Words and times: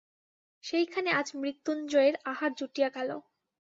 সেইখানে 0.63 1.09
আজ 1.11 1.27
মৃত্যুঞ্জয়ের 1.35 2.15
আহার 2.25 2.51
জুটিয়া 2.59 2.89
গেল। 2.89 3.09